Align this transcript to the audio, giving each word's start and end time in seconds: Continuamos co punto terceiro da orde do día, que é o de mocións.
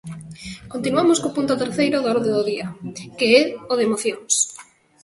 Continuamos 0.73 1.17
co 1.21 1.35
punto 1.37 1.59
terceiro 1.63 1.97
da 1.99 2.11
orde 2.15 2.29
do 2.37 2.43
día, 2.51 2.67
que 3.17 3.27
é 3.39 3.41
o 3.71 3.73
de 3.79 3.85
mocións. 3.91 4.33